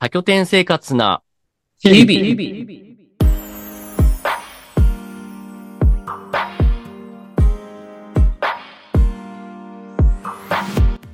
[0.00, 1.22] 多拠点生活な
[1.80, 2.78] 日々。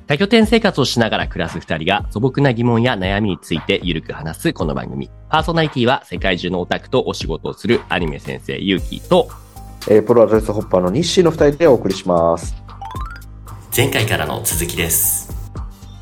[0.05, 5.09] 多拠点生活をしながら暮らす二人が素朴な疑問や悩みについてゆるく話すこの番組。
[5.29, 9.29] パーソナリティは世界中のオタクとお仕事をするアニメ先生ゆうきと
[9.89, 12.53] えー、プロアドレスホッパーの日誌の二人でお送りします。
[13.75, 15.24] 前回からの続きです。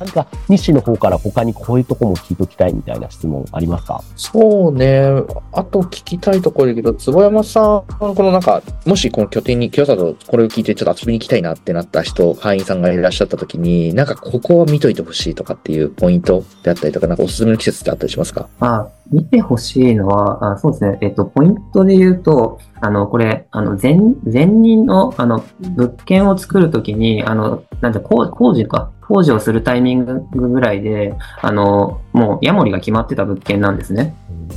[0.00, 4.02] 何か、西の方から他にこういうとこも聞いときたいみたいな質問ありますか？
[4.16, 5.04] そうね。
[5.52, 18.48] あと聞きたいところだけど、坪山さん、このなんか、もしこの拠点に、清里これを聞いてちょっと遊びに行きたいなってなった人、会員さんがいらっしゃった時に、なんかここは見といてほしいとかっていうポイントであったりとか、なんかおすすめの季節ってあったりしますか？
[18.60, 20.98] あ、見てほしいのは、あそうですね。
[21.00, 28.90] えっと、ポイントで言うと、あの、これ、あの、前、前任の、あの、物件を作るときに、あの、なんて、工工事か。
[29.06, 34.14] 工事をするタイミングぐらいで、あの、もう、ヤモリが決まってた物件なんですね。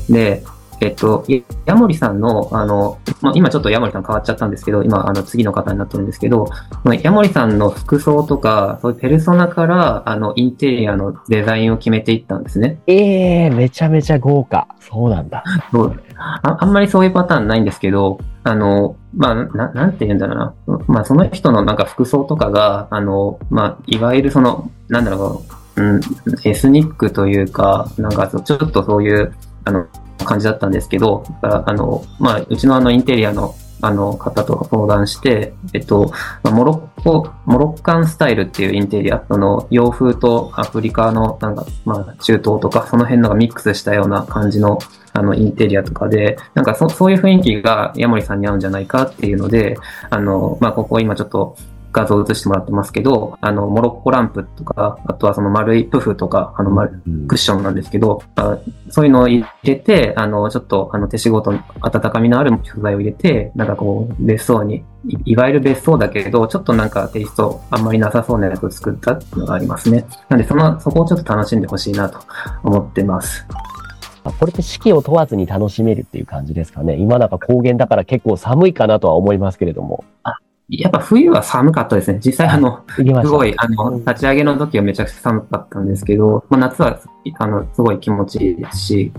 [0.09, 0.41] で、
[0.79, 6.49] えっと、やヤモリさんの、あの、まあ、今ちょっとヤモリさん変わっちゃったんですけど、今、あの、次の方になってるんですけど、
[6.83, 12.79] まあヤモリさんの服装とか、そういうペルソナから、あの、インテリアのデザインを決めていったんですね。
[12.87, 14.67] ええー、めちゃめちゃ豪華。
[14.79, 15.43] そうなんだ。
[15.71, 20.79] そうああんまりそういうパターンないんですけど、あの、まあ、ななんて言うんだろうな。
[20.87, 25.43] まあ、その人のなんか服装とかが、あの、まあ、いわゆるその、なんだろ
[25.75, 26.01] う、うん、
[26.43, 29.33] エスニックというか、なんかちょっとそういう、
[29.65, 29.85] あの、
[30.25, 36.11] 感じだったんですけど、あの、まあ、うちのあの、インテリアの、あの、方と相談して、えっと、
[36.43, 44.79] モロッコ、モロッカンスタイルっていうインテリア、あの、洋風とアフリカの、なんか、まあ、中東とか、その辺のがミックスしたような感じの、
[45.13, 49.77] あの、インテリアとかで、なんかそ、そういう雰囲気がヤモリさんに合うんじゃないかっていうので、
[50.09, 51.55] あの、まあ、ここ今ちょっと
[51.97, 70.05] 画像映してもらってますけど、あの、モロッコランプとか、あとはその丸いプフとか、あの、丸クッションなんですけど、あそういうのを入れて、あの、ちょっと、あの、手仕事の温かみのある素材を入れて、なんかこう、別荘に、いいわゆる別荘だけど、ちょっとなんかテイストあんまりなさそうなやつを作ったっていうのがありますね。
[70.29, 72.19] なんで、その、そこをちょっと楽しんでほしいなと
[72.63, 73.47] 思ってます。
[74.23, 76.97] あこれって四季を問わずに楽しめるっていう感じですかね。
[76.97, 80.03] 今なんか高原だから結構寒いかなとは思いますけれども。
[80.69, 82.19] やっぱ冬は寒かったですね。
[82.23, 82.83] 実際あの。
[82.89, 86.99] すごい、あの、立ち上げの時はめちゃくちゃ寒かったんですけど、まあ、夏は、
[87.39, 89.13] あの、すごい気持ちいいですし、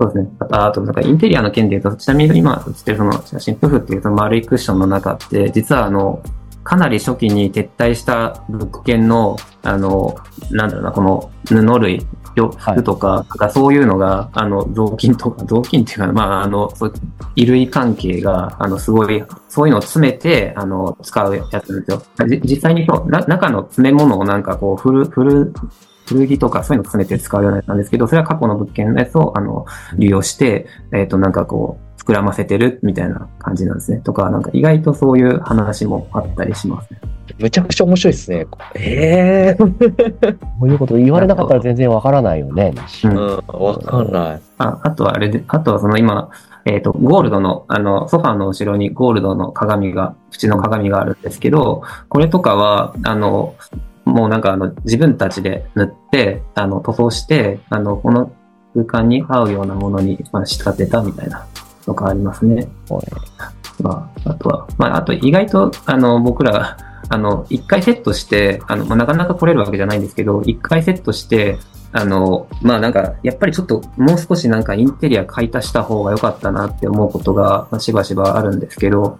[0.00, 0.30] そうですね。
[0.40, 6.20] あと、あとなんかインテリアの件で言うと、ちなみに今写ってるその写真、プフっていうその丸いクッションの中って、実はあの、
[6.68, 10.14] かなり初期に撤退した物件の、あの、
[10.50, 12.06] なんだろうな、この布類、
[12.36, 22.02] よ服とか、なんかそういうのが、あの、雑巾とか、雑巾っていうか、まあ、あの、そう衣類関係が、あの、すごい、そういうのを詰めて、あの、使うやつなんですよ。
[22.28, 25.54] じ実際にそうな中の詰め物をなんかこう、フル、フル、
[26.06, 29.64] 古着とかそういうの詰めて使うようなやつなんですけど、それは過去の物件のやつを、あの、
[29.96, 33.98] 利用して、えっ、と、なんかこう、膨らませてるみたいな感じなんですね。
[33.98, 37.00] とか、なんか意外とそういう話もあったりしますね。
[37.38, 38.46] めちゃくちゃ面白いですね。
[38.74, 39.66] ええこ
[40.62, 42.72] ういうこと言われなかったら全然わからないよね。
[43.04, 44.40] うんうん、わかんない。
[44.56, 46.30] ああとはあれで、あとはその今、
[46.64, 53.54] えっ、と、ゴールドの、あの、ソファーの後ろにゴールドの鏡が、縁の鏡があるんですけど、これとかは、あの、
[54.04, 58.32] もうなんかあの、自分たちで塗って、あの、塗装して、あの、この
[58.74, 61.46] 空間に合うようなものに、まあ、仕立てたみたいな
[61.88, 62.68] のがありますね。
[62.88, 63.02] こ
[63.82, 66.76] まあ、あとは、まあ、あと意外と、あの、僕ら、
[67.08, 71.58] あの、一回セットして、あの、まあ、なかなか来れるわけじゃないんですけど、一回セットして、
[71.92, 79.18] あの、まあなんか、やっぱりちょっともう少しなんかインテリア買い足した方が良かったなって思うことがまあしばしばあるんですけど、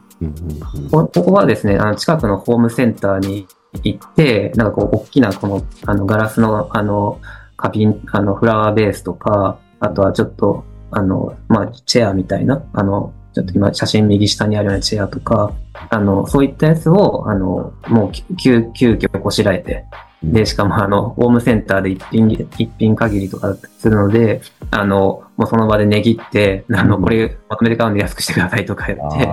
[0.90, 3.46] ここはですね、あの近くのホームセンターに
[3.84, 7.20] 行って、なんかこう、大きなこの、あの、ガラスの、あの、
[7.56, 15.52] 花瓶、あの、フラワーベースとか、あとはちょっと、あの、まあ、チェアみたいな、あの、ちょっと今写真右下にあるようなチェアとか、
[15.90, 19.84] あの、そういったやつを、あの、もう急、急遽こしらえて、
[20.22, 24.40] で、しかもあの、ホームセンターで一品、一品限りとかするので、
[24.72, 29.28] あの、もうその場で値切って、あの、うんこれまとめて買うんで安くしてくださいとか言って、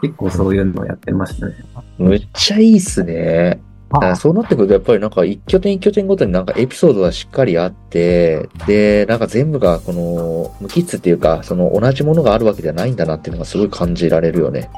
[0.00, 1.54] 結構そういうのをやってましたね。
[1.98, 3.60] めっちゃいいっすね。
[3.90, 14.70] だからそうなってくると、やっぱりなんか一拠点一拠点ごとになんかエピソードがしっかりあって、で、なんか全部がこの無機質っていうか、その同じものがあるわけじゃないんだなっていうのがすごい感じられるよね。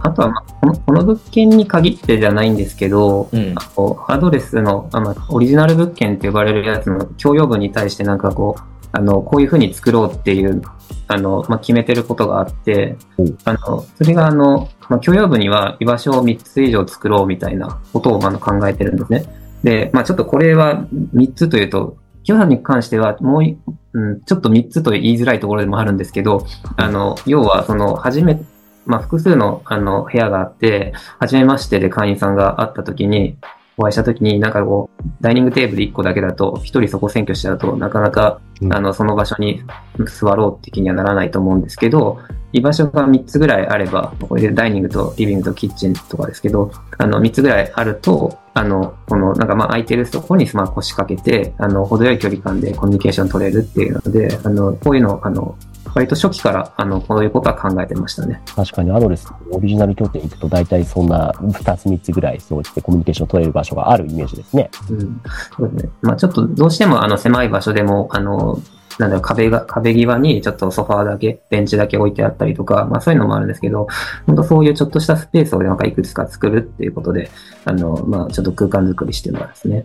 [0.00, 3.54] あとは、まあこの、この物件に限ってじゃないんですけど、うん。
[3.56, 10.62] あのアドレスの、あまあ、オリジナル物件って呼ばれるやつの共用部に対してなんかこう、あの、こういう風に作ろうっていう、
[11.08, 19.24] あの、まあ、決めてることがあってうん、あの、それがあの、まあ、共用部には居場所を3つ以上作ろうみたいなことをあの考えてるんですね。
[19.64, 23.58] で、まあちょっとこれは3つというと、清里に関しては、もうい、
[23.94, 28.40] うん、ちょっと3つと言いづらいところでもあるんですけど、あの、要は、その、初め、
[28.86, 33.36] まあ、複数の、あの、部屋があって、初めましてで会員さんが会った時に、
[33.76, 38.72] お会いした時に、なんかこう、ダイニングテーブル1個だけだと、1人そこ占拠しちゃうと、なかなか、うん。
[38.72, 39.62] あの、その場所に
[40.06, 42.20] 座ろうって気にはならないと思うんですけど、
[42.52, 55.56] 居場所が3つぐらいあれば、これでダイニングとリビングとキッチンとかですけど、あの、3つぐらいあると、あの、この、なんかまあ空いてるところにスマホ腰掛けて、あの、程よい距離感でコミュニケーション取れるっていうので、あの、こういうのを、あの、
[55.94, 58.42] 割と初期から、あの、こういうことは考えてましたね。
[58.54, 64.70] 確かにアドレス、オリジナル拠点行くと大体そんな2つ3つぐらいそうしてコミュニケーション取れる場所があるイメージですね。
[64.90, 65.20] うん。
[65.56, 65.90] そうですね。
[66.02, 68.60] まあちょっとどうしてもあの狭い場所でも、あの、
[68.98, 73.88] なんだろう、壁が、壁際にちょっとソファーだけ、ベンチだけ置いてあったりとか、まあそういうのもあるんですけど、
[74.26, 77.30] 本当そういうちょっとしたスペースをなんかいくつか作るっていうことで、
[77.64, 79.84] あの、まあちょっと空間作りしてますね。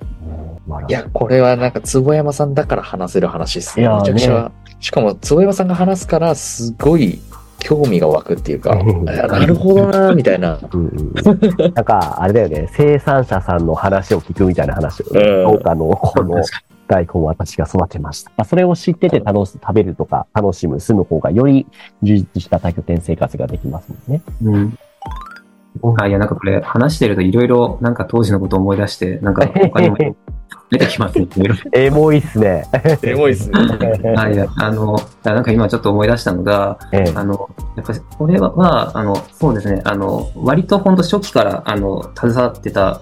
[0.87, 3.83] いや、これはなんか、坪山さんだから話せる話ですね。
[3.83, 4.51] いやーめちゃくちゃ。
[4.79, 7.19] しかも、坪山さんが話すから、すごい
[7.59, 10.59] 興味が湧くっていうか、なるほどなーみたいな。
[10.71, 11.13] うんうん、
[11.73, 16.41] なんか、あれだよね、生産者さんの話を聞くみたいな話を、うん農家のこの
[16.87, 18.31] 大根を私が育てました。
[18.37, 21.67] まあ、それを知ってて楽し食べるとか、楽しむ、住む方がより
[22.01, 24.21] 充実した多拠点生活ができますもんね。
[24.41, 24.77] にうん。
[25.97, 29.97] あ、いや、なんかこれ話してるといろいろなんか当時のことを思い出して、なんか他にも
[30.69, 31.27] 出てきますね。
[31.73, 32.65] エモいっすね。
[33.01, 33.59] エモいっすね。
[34.15, 43.01] はい、あの、なんか今ちょっと思い出したのが、ええあの、やっぱりこれは、あの、そうですね、あの、割と本当初期から、あの、携わってた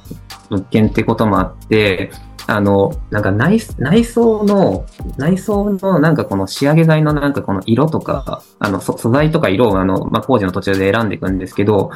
[0.50, 2.12] 物件ってこともあって、
[2.50, 4.86] あの、なんか内内装の、
[5.18, 11.92] 内装のなんかこの仕上げ剤のなんかこの色とか、あの、そ素材とか色をあの、まあ、工事の途中で選んでいくんですけど、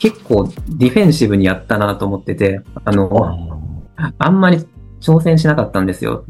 [0.00, 3.59] 結構ディフェンシブにやったなと思ってて、あの、
[4.18, 4.58] あんまり
[5.00, 6.24] 挑戦しなかったんですよ。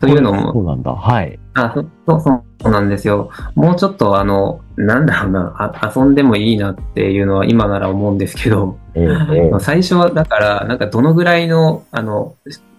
[0.00, 0.92] というのも、そうなんだ。
[0.92, 1.38] はい。
[1.54, 3.30] あ、そそう、そうなんですよ。
[3.54, 12.34] もうちょっとあの、なんだろうな、あ遊んでもいいなっていうのは今なら思うんですけど、ええええ最初はだから、なんかどのぐらいの、あの、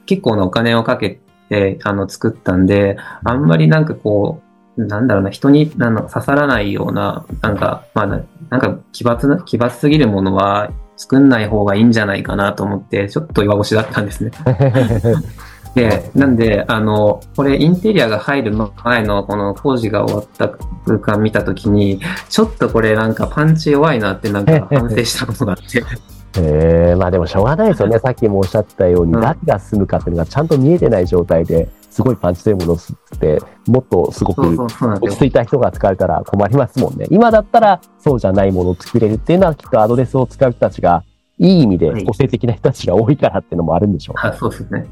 [0.05, 1.19] 結構なお金をかけ
[1.49, 4.41] て、あの、作ったんで、あんまりなんかこ
[4.77, 14.31] う、なんだろうな、人に刺さらないような、なんか、まあな、なんか奇抜な、奇抜すぎるものは作んない方がいいんじゃないかなと思って、ちょっと弱腰だったんですね。
[15.75, 18.51] で、なんで、あの、これインテリアが入る
[18.83, 20.49] 前のこの工事が終わった
[20.87, 25.83] 空間見たときに、ちょっとこれなんかパンチ弱いなってなんか反省したことがあって。
[26.39, 27.99] ええまあでもしょうがないですよね。
[27.99, 34.41] さっきもおっしゃったように、うん誰が住むかっていうのがちゃんと見えてない状態で、すごいパンチ強いものを吸って、もっとすごく。
[34.55, 37.07] 落ち着いた人が使えたら困りますもんね。
[37.09, 41.03] 今だったらそうじゃないものを作れるっていうのはきっとアドレスを使う人たちが、
[41.39, 44.31] いい意味ではい個性的な人たちが多いからっていうのもあるんでしょうね。
[44.31, 44.85] あそうですね。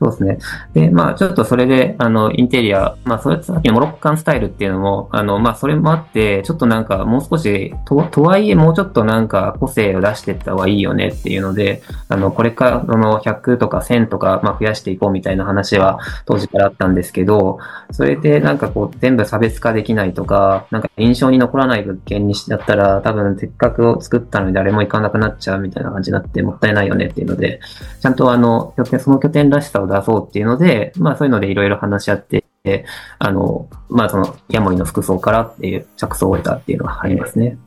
[0.00, 0.38] そうですね。
[0.74, 17.58] で、まあ、ちょっとそれで、あの、インテリア、まあ、それ、さっきのモロッカンスタイルっていうのも、あの、まあ、それもあって、ちょっとなんか、もう少し、と、とはいえ、もうちょっとなんか、個性を出していった方がいいよねっていうので、あの、これから、あの、100とか1000とか、まあ、増やしていこうみたいな話は、当時からあったんですけど、
[17.92, 27.60] それで、なんかこう、全部差別化できないとか、なんか印象に残らない物件にしだったら、多分、せっかく作ったのに誰も行かなくなっちゃうみたいな感じになって、もったいないよねっていうので、
[28.00, 32.44] ちゃんとあの、拠点、その拠点らしさを出そうっていうので、まあそういうのでいろいろ話し合って、
[33.18, 37.58] あの、まあその、ヤモリの服装からっていう着想を得たっていうのはありますね。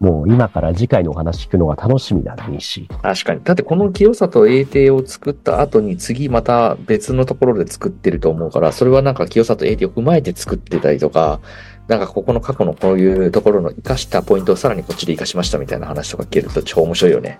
[0.00, 2.88] もう今から次回のお話聞くのが楽しみだね、し。
[3.02, 3.40] 確かに。
[3.44, 11.40] だってこの清里英帝を作った後に次また別のところで作ってると思うから、それはなんか清里英帝を踏まえて作ってたりとか、
[11.88, 17.38] なんかここの過去のこういうところの活かしたポイントをさらにこっちで活かしましたみたいな話とか聞けると超面白いよね。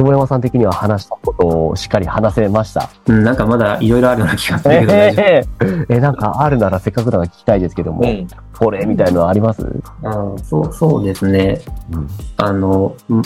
[0.00, 2.88] 坪山さん的には話したことをしっかり話せました？
[3.06, 8.26] うん、なんかまだいろいろあるような気がするけど大丈えええ、なんかあるならせっかくだから聞きたいですけども、うん。
[8.58, 10.08] これみたいのあります、夫。
[10.08, 11.60] あーそう、そうですね。
[11.92, 13.22] うんあの、ん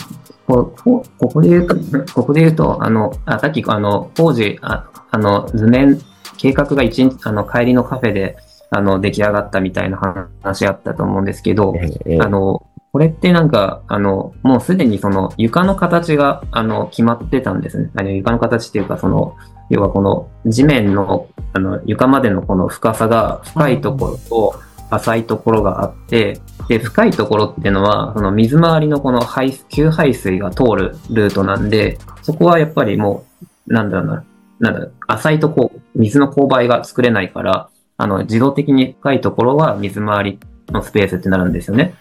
[0.47, 1.75] ここここで言うと、
[2.13, 5.97] ここで言うと、あの、あさっき、あの、当時、ああの、図面、
[6.37, 8.37] 計画が一日、あの、帰りのカフェで、
[8.69, 9.97] あの、出来上がったみたいな
[10.43, 17.91] 話あったと思うんですけど、ええええあの、これってなんか、あの、もうすでにその床の形が、あの、決まってたんですね。
[17.93, 19.35] あの床の形っていうか、その、
[19.69, 24.55] 要はこの地面の、あの、床までのこの深さが深いところと
[24.91, 33.25] 浅いところがあって、で、深いところっていうのは、その水回りのこの排水、給排水が通るルートなんで、そこはやっぱりも
[33.67, 34.23] う、なんだろうな、
[34.61, 41.95] なんだろう、浅いとこう、水の勾配が作れないから、あの、自動的に深いところは水回りのスペースってなるんですよね。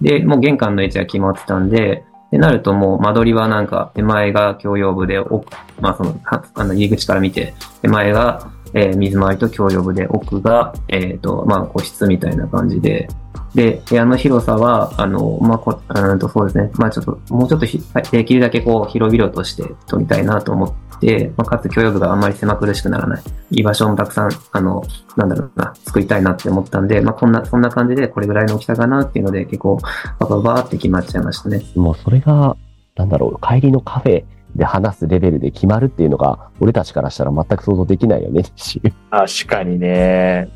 [0.00, 5.46] で、もう玄関の位置が決まってたんで、ってなるともう間取りはなんか手前が共用部で、奥
[5.80, 13.08] まあその、はあの入り口から見て、手前がえー水回りと共用部で、奥が、えっ、と、まあ、個室みたいな感じで、
[13.54, 16.70] で、部屋の広さは、あの、まあ、こうんとそうですね。
[16.74, 23.22] まあ、ちょっと、もうちょっとひできるだけこう、広々として撮りたいなと思って、まあ、かつ共用部があんまり狭苦しくならない。
[23.50, 24.82] 居場所もたくさん、あの、
[25.16, 29.78] なんだろうな、作りたいなって思ったんで、まあ、こんな、そんな感じで、これぐらいの大きさかなっていうので、結構、
[30.18, 31.62] ばばばって決まっちゃいましたね。
[31.76, 32.56] もうそれが、
[32.96, 34.24] なんだろう、帰りのカフェ
[34.56, 38.80] で話すレベルで決まるっていうのが、俺たちからしたら全く想像できないよね、し。
[39.10, 40.48] 確かにね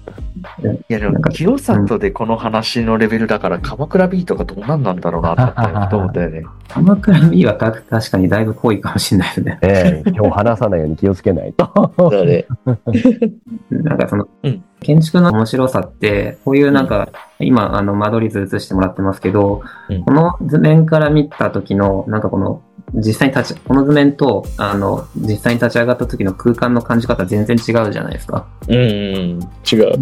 [0.63, 0.75] うん。
[0.75, 6.43] いやでも、清里でこの話のレベルだから、鎌倉ビートがどうなんなんだろうなって思ったよね。
[6.69, 9.59] 鎌倉 B は確確かにだいぶ濃いかもしれないですね。
[9.63, 11.93] ええ今日話さないように気をつけないと。
[12.11, 12.47] だね。
[13.71, 17.09] なんかその、うん建築の面白さって、こういうなんか、
[17.39, 22.63] 今、あの、間取り図映してもらってますけど、うんこの図面から見た時の、なんかこの、
[22.95, 28.47] 実際に立ち、この図面と、あの、実際に立ち上がった時の空間の感じ方全然違うじゃないですか。
[28.69, 29.41] うんうん。
[29.71, 29.93] 違う。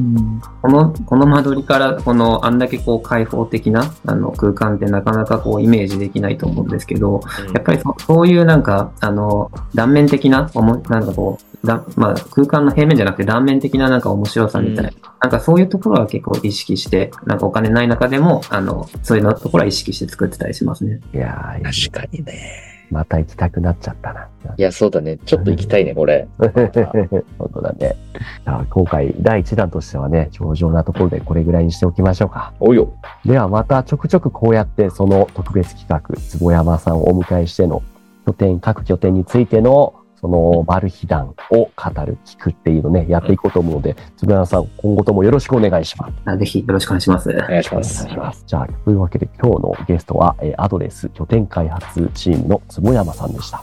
[0.63, 7.21] この、この間取りから、この、あんだけこう開放的な、あの、空間ってなかなかこうイメージできないと思うんですけど、
[7.55, 10.51] やっぱりそそういうなんか、あの、断面的な、
[10.89, 14.91] なんかこう、だまあ、空間の平面じゃなくて断面的ななんか面白さみたいな、
[15.21, 21.01] なんかそういうところは結構意識して、なんかお金ない中でも、あの、そういうのところは意識して作ってたりしますね。
[21.13, 22.71] いやー、確かにね。
[22.91, 24.29] また行きたくなっちゃったな。
[24.57, 25.19] いや、そうだね。
[25.19, 26.27] ちょっと行きたいね、これ。
[26.39, 27.97] 本当だね。
[28.45, 32.53] じゃあ今回第1弾としてはね、上々なところでこれぐらいにしておきましょうか。
[32.59, 32.93] およ。
[33.25, 37.83] ではまたちょくちょくこうやってその特別企画、坪山さんをお迎えしての
[38.27, 41.71] 拠点、各拠点についてのそのマル秘談を語
[42.05, 46.13] る、聞くっていうのね、やっていこうと思うので、坪山さん、今後ともよろしくお願いします。
[46.27, 47.31] あぜひよろしくお願いします。
[47.31, 48.15] お願いしまおす願い。
[48.15, 48.45] します。
[48.47, 53.63] じゃあ、というわけで今日のゲストは、えーアドレス拠点開発チームの坪山さんでした。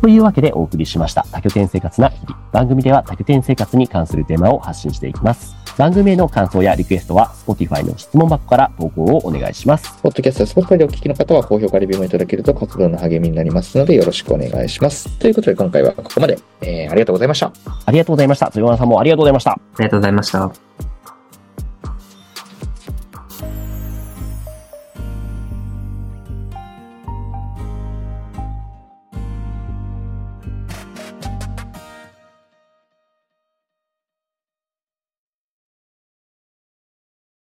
[0.00, 2.36] というわけでお送りしました多拠点生活な日々。
[2.52, 5.59] 番組では多拠点生活に関するテーマを発信していきます。
[5.80, 9.98] 番組への感想やリクエストは Spotify の質問箱から投稿をお願いします。
[10.02, 15.08] ポッドキャストやスポットでお聞きの方は高評価レビューもいただけると活動の励みになりますのでよろしくお願いします。
[15.18, 16.38] ということで今回はここまで。
[16.60, 17.50] えー、ありがとうございました。
[17.86, 18.50] ありがとうございました。
[18.50, 19.52] 坪山さんもありがとうございました。
[19.52, 20.89] ありがとうございました。